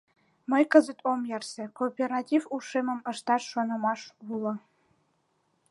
Мый 0.51 0.63
кызыт 0.71 0.99
ом 1.11 1.21
ярсе, 1.37 1.63
кооператив 1.77 2.41
ушемым 2.55 2.99
ышташ 3.11 3.41
шонымаш 3.51 4.01
уло... 4.33 4.53